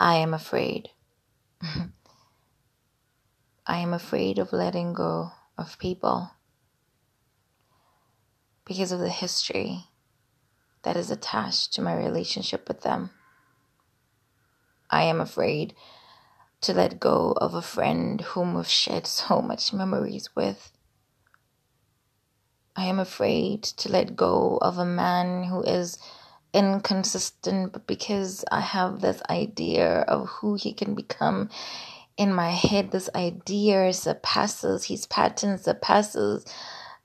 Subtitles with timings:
[0.00, 0.90] I am afraid.
[3.66, 6.30] I am afraid of letting go of people
[8.64, 9.86] because of the history
[10.82, 13.10] that is attached to my relationship with them.
[14.88, 15.74] I am afraid
[16.60, 20.70] to let go of a friend whom we've shared so much memories with.
[22.76, 25.98] I am afraid to let go of a man who is
[26.52, 31.50] inconsistent, but because I have this idea of who he can become
[32.16, 36.44] in my head, this idea surpasses his patterns, surpasses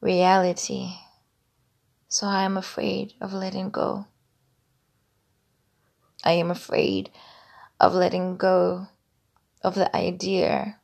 [0.02, 0.94] reality.
[2.08, 4.06] So I am afraid of letting go.
[6.24, 7.10] I am afraid
[7.80, 8.88] of letting go
[9.62, 10.80] of the idea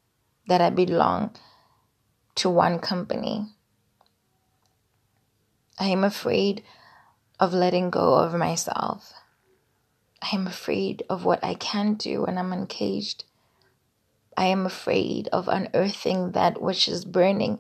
[0.48, 1.36] that I belong
[2.36, 3.48] to one company.
[5.80, 6.64] I am afraid
[7.40, 9.14] of letting go of myself.
[10.22, 13.24] I am afraid of what I can do when I'm uncaged.
[14.36, 17.60] I am afraid of unearthing that which is burning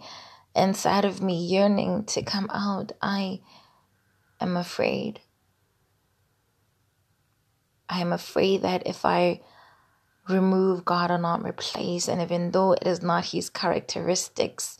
[0.55, 2.91] inside of me, yearning to come out.
[3.02, 3.41] I
[4.39, 5.21] am afraid.
[7.88, 9.41] I am afraid that if I
[10.27, 14.77] remove God or not replace, and even though it is not His characteristics,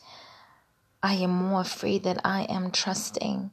[1.02, 3.50] I am more afraid that I am trusting.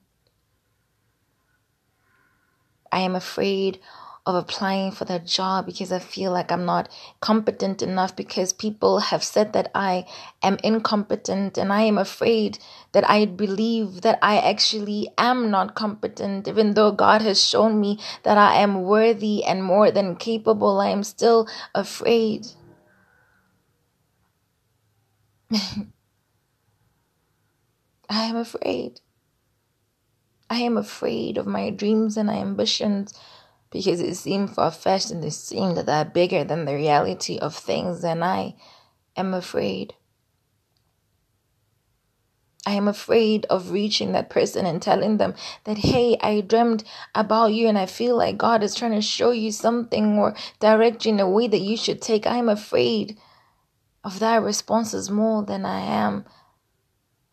[2.91, 3.79] I am afraid
[4.27, 6.89] of applying for that job because I feel like I'm not
[7.21, 10.05] competent enough because people have said that I
[10.43, 12.59] am incompetent and I am afraid
[12.91, 17.99] that I believe that I actually am not competent even though God has shown me
[18.23, 22.47] that I am worthy and more than capable I am still afraid
[28.09, 28.99] I am afraid.
[30.49, 33.13] I am afraid of my dreams and my ambitions
[33.69, 37.55] because it seems far fetched and they seem that they're bigger than the reality of
[37.55, 38.55] things, and I
[39.15, 39.93] am afraid.
[42.65, 46.83] I am afraid of reaching that person and telling them that, hey, I dreamed
[47.15, 51.05] about you and I feel like God is trying to show you something or direct
[51.05, 52.27] you in a way that you should take.
[52.27, 53.17] I am afraid
[54.03, 56.25] of that responses more than I am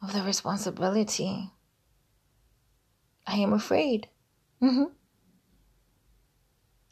[0.00, 1.50] of the responsibility.
[3.27, 4.09] I am afraid.
[4.62, 4.85] Mm-hmm.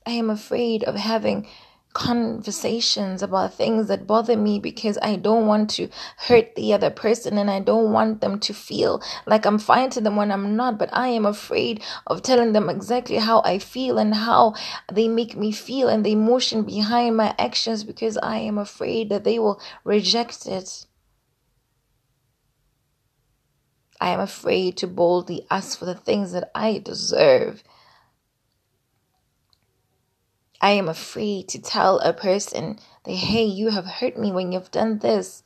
[0.07, 1.47] I am afraid of having
[1.93, 7.37] conversations about things that bother me because I don't want to hurt the other person
[7.39, 10.79] and I don't want them to feel like I'm fine to them when I'm not.
[10.79, 14.55] But I am afraid of telling them exactly how I feel and how
[14.91, 19.25] they make me feel and the emotion behind my actions because I am afraid that
[19.25, 20.87] they will reject it.
[24.03, 27.63] I am afraid to boldly ask for the things that I deserve.
[30.61, 34.73] I am afraid to tell a person that, hey, you have hurt me when you've
[34.73, 35.45] done this.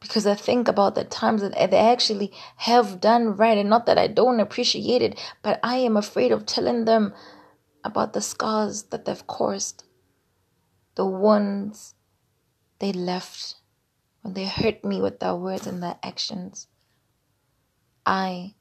[0.00, 3.98] Because I think about the times that they actually have done right, and not that
[3.98, 7.12] I don't appreciate it, but I am afraid of telling them
[7.84, 9.84] about the scars that they've caused,
[10.94, 11.96] the wounds
[12.78, 13.56] they left
[14.22, 16.66] when they hurt me with their words and their actions.
[18.10, 18.54] I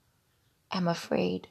[0.73, 1.47] am afraid.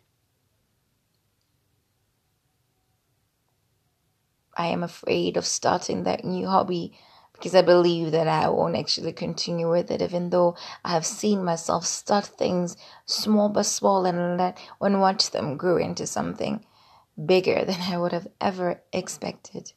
[4.55, 6.93] I am afraid of starting that new hobby
[7.33, 11.43] because I believe that I won't actually continue with it, even though I have seen
[11.43, 16.67] myself start things small but small and let and watch them grow into something
[17.25, 19.73] bigger than I would have ever expected.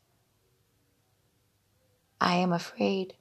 [2.20, 3.16] I am afraid.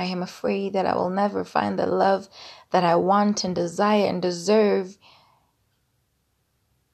[0.00, 2.30] I am afraid that I will never find the love
[2.70, 4.96] that I want and desire and deserve.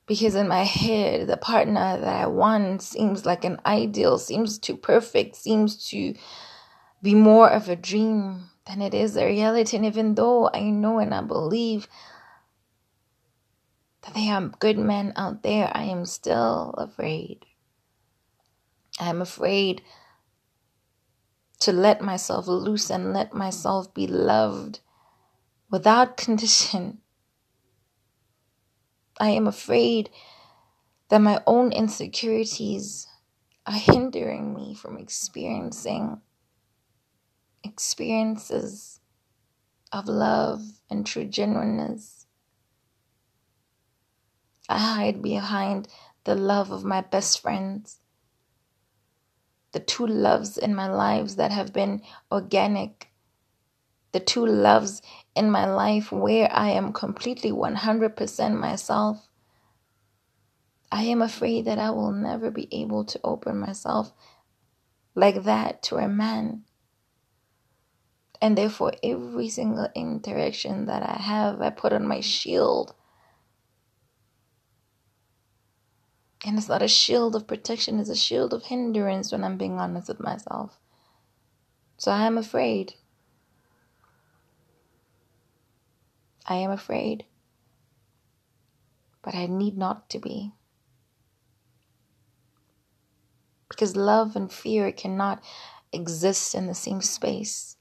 [0.07, 4.77] Because in my head, the partner that I want seems like an ideal, seems too
[4.77, 6.15] perfect, seems to
[7.01, 9.77] be more of a dream than it is a reality.
[9.77, 11.87] And even though I know and I believe
[14.03, 17.47] that there are good men out there, I am still afraid.
[18.99, 19.83] I am afraid
[21.61, 24.81] to let myself loose and let myself be loved
[25.71, 26.99] without condition.
[29.19, 30.11] I am afraid
[31.09, 33.07] that my own insecurities
[33.67, 36.21] are hindering me from experiencing
[37.65, 39.01] experiences
[39.93, 42.27] of love and true genuineness.
[44.69, 45.89] I hide behind
[46.25, 48.01] the love of my best friends
[49.77, 52.01] the two loves in my lives that have been
[52.33, 53.11] organic,
[54.13, 55.03] the two loves
[55.35, 59.29] in my life where I am completely 100% myself.
[60.91, 64.15] I am afraid that I will never be able to open myself
[65.15, 66.65] like that to a man.
[68.41, 72.95] And therefore, every single interaction that I have, I put on my shield.
[76.45, 79.79] And it's not a shield of protection, it's a shield of hindrance when I'm being
[79.79, 80.79] honest with myself.
[81.99, 82.95] So I am afraid.
[86.47, 87.25] I am afraid.
[89.23, 90.53] But I need not to be.
[93.69, 95.43] Because love and fear cannot
[95.93, 97.77] exist in the same space.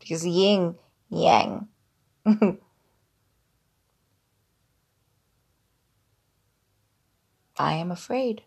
[0.00, 0.76] Because yin,
[1.10, 1.68] yang.
[7.60, 8.42] I am afraid.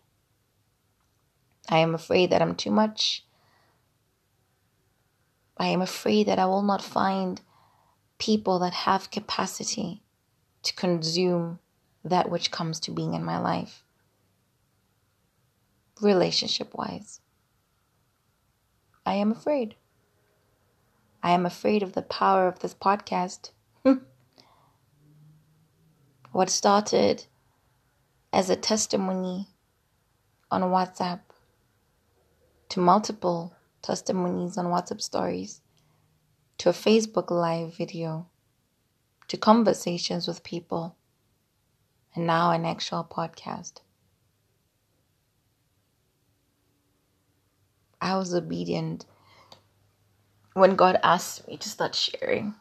[1.68, 3.24] I am afraid that I'm too much.
[5.56, 7.40] I am afraid that I will not find
[8.18, 10.02] people that have capacity
[10.64, 11.60] to consume
[12.04, 13.84] that which comes to being in my life,
[16.00, 17.20] relationship wise.
[19.06, 19.76] I am afraid.
[21.22, 23.52] I am afraid of the power of this podcast.
[26.32, 27.26] what started
[28.34, 29.46] as a testimony
[30.50, 31.20] on WhatsApp
[32.68, 35.60] to multiple testimonies on WhatsApp stories
[36.58, 38.26] to a Facebook live video
[39.28, 40.96] to conversations with people
[42.16, 43.74] and now an actual podcast.
[48.00, 49.06] I was obedient
[50.54, 52.56] when God asked me to start sharing.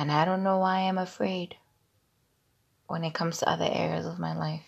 [0.00, 1.56] And I don't know why I'm afraid
[2.86, 4.64] when it comes to other areas of my life.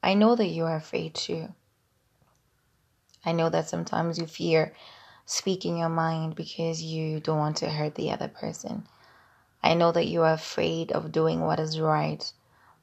[0.00, 1.48] I know that you are afraid too.
[3.24, 4.72] I know that sometimes you fear
[5.26, 8.86] speaking your mind because you don't want to hurt the other person.
[9.60, 12.32] I know that you are afraid of doing what is right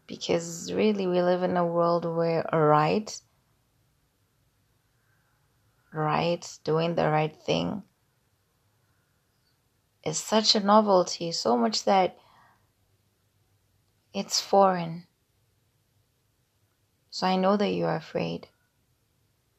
[0.08, 3.18] because really we live in a world where right,
[5.96, 7.84] right, doing the right thing
[10.06, 12.18] is such a novelty, so much that
[14.14, 15.08] it's foreign.
[17.10, 18.48] So I know that you are afraid.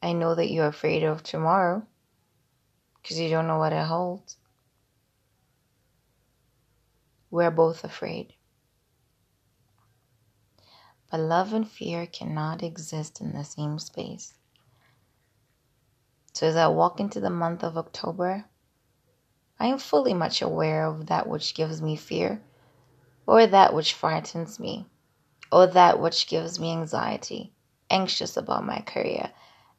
[0.02, 1.82] I know that you're afraid of tomorrow
[3.02, 4.36] because you don't know what it holds.
[7.30, 8.34] We're both afraid.
[11.10, 14.35] But love and fear cannot exist in the same space.
[16.36, 18.44] So as I walk into the month of October,
[19.58, 22.42] I am fully much aware of that which gives me fear,
[23.26, 24.84] or that which frightens me,
[25.50, 27.54] or that which gives me anxiety,
[27.88, 29.32] anxious about my career,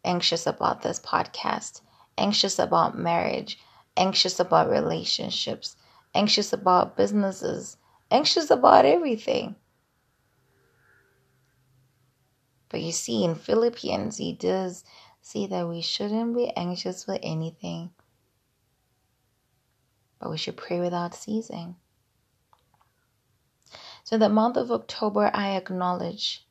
[0.04, 1.82] anxious about this podcast,
[2.18, 3.60] anxious about marriage,
[3.96, 5.76] anxious about relationships,
[6.16, 7.78] anxious about businesses,
[8.10, 9.56] anxious about everything.
[12.70, 14.84] But you see, in Philippians, he does
[15.28, 17.92] see that we shouldn't be anxious for anything,
[20.20, 21.76] but we should pray without ceasing.
[24.06, 26.48] So, the month of October, I acknowledge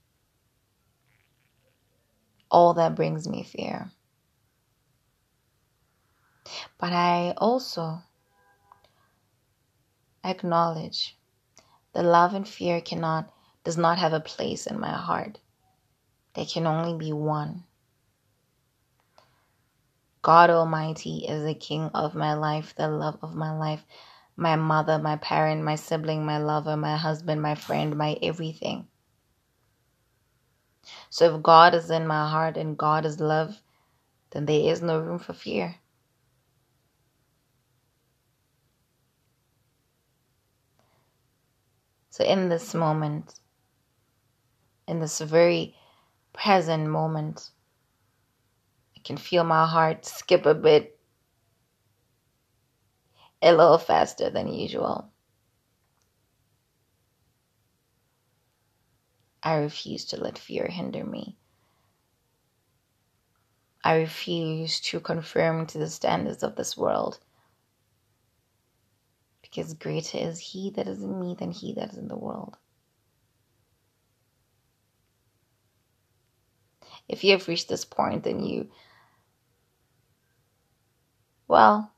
[2.50, 3.90] all that brings me fear.
[6.78, 8.02] But I also
[10.22, 11.16] acknowledge
[11.94, 13.32] that love and fear cannot
[13.64, 15.38] does not have a place in my heart.
[16.34, 17.64] They can only be one.
[20.26, 23.84] God Almighty is the King of my life, the love of my life,
[24.36, 28.88] my mother, my parent, my sibling, my lover, my husband, my friend, my everything.
[31.10, 33.62] So if God is in my heart and God is love,
[34.32, 35.76] then there is no room for fear.
[42.10, 43.32] So in this moment,
[44.88, 45.76] in this very
[46.32, 47.50] present moment,
[49.06, 50.98] can feel my heart skip a bit,
[53.40, 55.12] a little faster than usual.
[59.44, 61.36] I refuse to let fear hinder me.
[63.84, 67.20] I refuse to conform to the standards of this world.
[69.40, 72.56] Because greater is He that is in me than He that is in the world.
[77.08, 78.68] If you have reached this point, then you,
[81.48, 81.92] well,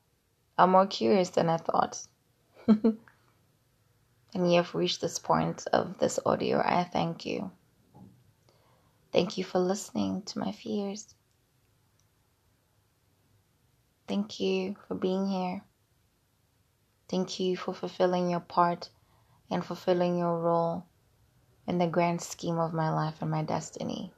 [0.57, 2.07] I'm more curious than I thought.
[2.67, 2.99] and
[4.35, 7.51] you have reached this point of this audio, I thank you.
[9.13, 11.15] Thank you for listening to my fears.
[14.07, 15.63] Thank you for being here.
[17.09, 18.91] Thank you for fulfilling your part
[19.51, 20.85] and fulfilling your role
[21.67, 24.13] in the grand scheme of my life and my destiny.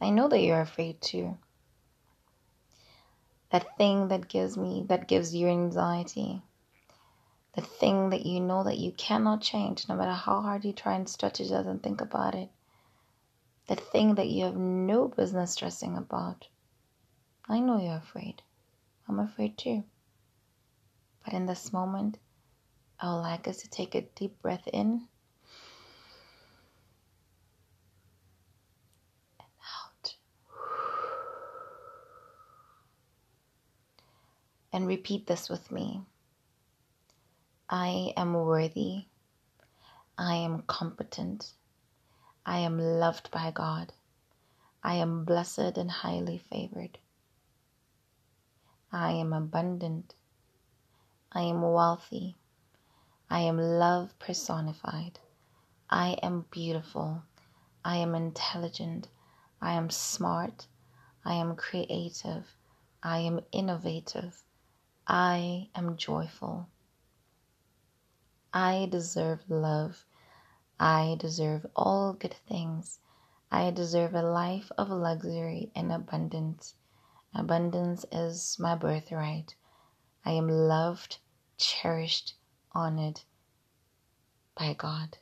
[0.00, 1.36] I know that you're afraid too.
[3.50, 6.42] That thing that gives me, that gives you anxiety,
[7.54, 10.94] the thing that you know that you cannot change, no matter how hard you try
[10.94, 12.48] and strategize and think about it,
[13.66, 16.48] the thing that you have no business stressing about.
[17.48, 18.42] I know you're afraid.
[19.08, 19.84] I'm afraid too.
[21.24, 22.18] But in this moment,
[23.00, 25.08] I would like us to take a deep breath in
[34.80, 36.00] And repeat this with me.
[37.68, 39.04] I am worthy.
[40.16, 41.52] I am competent.
[42.46, 43.92] I am loved by God.
[44.82, 46.96] I am blessed and highly favored.
[48.90, 50.14] I am abundant.
[51.30, 52.38] I am wealthy.
[53.28, 55.18] I am love personified.
[55.90, 57.22] I am beautiful.
[57.84, 59.08] I am intelligent.
[59.60, 60.68] I am smart.
[61.22, 62.56] I am creative.
[63.02, 64.42] I am innovative.
[65.12, 66.68] I am joyful.
[68.52, 70.06] I deserve love.
[70.78, 73.00] I deserve all good things.
[73.50, 76.76] I deserve a life of luxury and abundance.
[77.34, 79.56] Abundance is my birthright.
[80.24, 81.18] I am loved,
[81.58, 82.34] cherished,
[82.70, 83.22] honored
[84.56, 85.18] by God.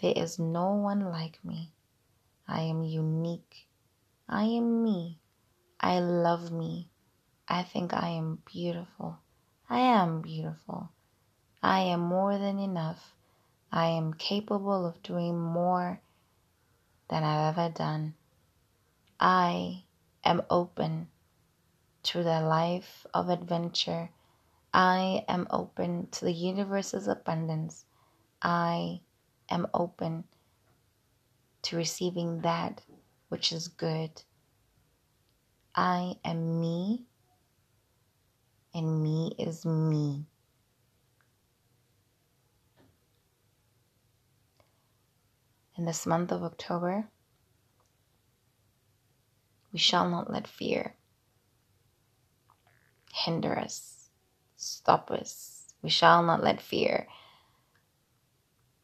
[0.00, 1.74] There is no one like me.
[2.48, 3.68] I am unique.
[4.28, 5.20] I am me.
[5.78, 6.90] I love me.
[7.48, 9.18] I think I am beautiful.
[9.70, 10.90] I am beautiful.
[11.62, 13.14] I am more than enough.
[13.72, 16.00] I am capable of doing more
[17.08, 18.14] than I've ever done.
[19.18, 19.84] I
[20.24, 21.08] am open
[22.04, 24.10] to the life of adventure.
[24.72, 27.86] I am open to the universe's abundance.
[28.42, 29.00] I
[29.50, 30.24] am open
[31.62, 32.82] to receiving that
[33.28, 34.22] which is good.
[35.74, 37.07] I am me,
[38.74, 40.26] and me is me.
[45.78, 47.06] in this month of October,
[49.72, 50.96] we shall not let fear
[53.14, 54.10] hinder us,
[54.56, 55.54] stop us.
[55.80, 57.06] We shall not let fear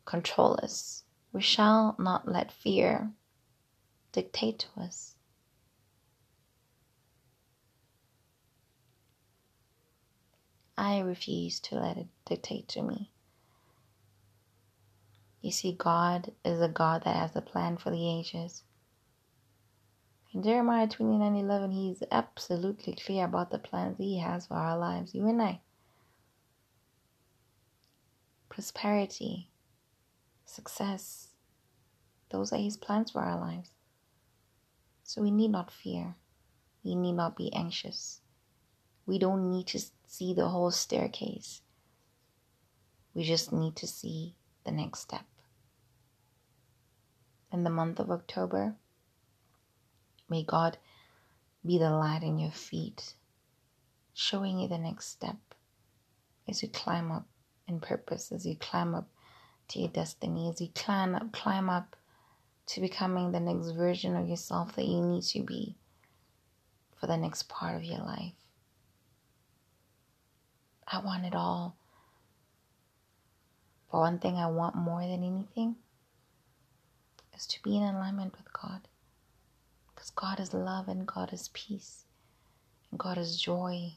[0.05, 1.03] control us.
[1.33, 3.11] We shall not let fear
[4.13, 5.14] dictate to us.
[10.77, 13.11] I refuse to let it dictate to me.
[15.41, 18.63] You see, God is a God that has a plan for the ages.
[20.33, 25.15] In Jeremiah 29 11, he's absolutely clear about the plans he has for our lives,
[25.15, 25.61] you and I.
[28.49, 29.51] Prosperity,
[30.45, 31.29] success,
[32.31, 33.71] those are his plans for our lives.
[35.05, 36.17] So we need not fear.
[36.83, 38.21] We need not be anxious.
[39.07, 39.81] We don't need to
[40.15, 41.61] see the whole staircase.
[43.15, 45.25] We just need to see the next step
[47.53, 48.77] in the month of October.
[50.29, 50.79] May God
[51.67, 53.15] be the light in your feet,
[54.13, 55.37] showing you the next step
[56.49, 57.27] as you climb up
[57.67, 59.09] in purpose, as you climb up
[59.69, 61.97] to your destiny, as you climb up, climb up
[62.67, 65.75] to becoming the next version of yourself that you need to be
[67.01, 68.44] for the next part of your life.
[70.95, 71.77] I want it all.
[73.91, 75.75] But one thing, I want more than anything
[77.37, 78.87] is to be in alignment with God.
[79.93, 82.05] Because God is love and God is peace
[82.93, 83.95] and God is joy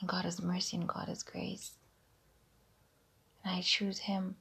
[0.00, 1.74] and God is mercy and God is grace.
[3.44, 4.34] And I choose Him.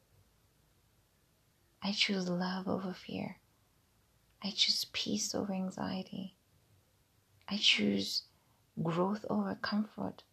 [1.84, 3.38] I choose love over fear.
[4.44, 6.34] I choose peace over anxiety.
[7.48, 8.24] I choose
[8.82, 10.24] growth over comfort.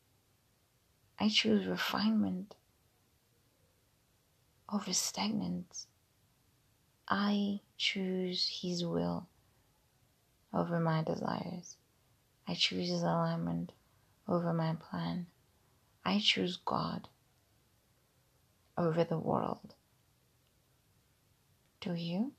[1.21, 2.55] I choose refinement
[4.73, 5.87] over stagnance.
[7.09, 9.29] I choose His will
[10.55, 11.77] over my desires.
[12.47, 13.73] I choose His alignment
[14.29, 15.27] over my plan.
[16.05, 17.09] I choose God
[18.77, 19.75] over the world.
[21.81, 22.33] Do you?